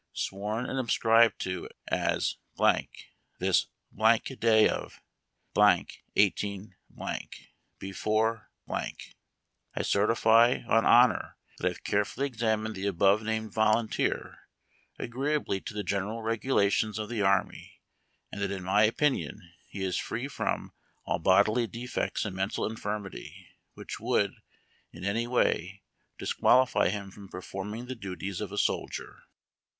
[0.13, 2.93] Sworn and subscribed to, at "^
[3.37, 3.67] this
[4.39, 4.99] day of
[6.15, 7.45] 18,'■
[7.77, 8.39] Befork)
[8.75, 14.39] I GER TIFY, OX HONOR, That I have carefully examined the above named Voluuteer,
[14.97, 17.73] agreeably to the General Regulations of the Army,
[18.31, 20.73] and that in my opinion he is free from
[21.05, 24.33] all bodily defects and mental infirmity, which would,
[24.91, 25.83] in any way,
[26.17, 29.25] disqualify him from performing the duties of a soldier.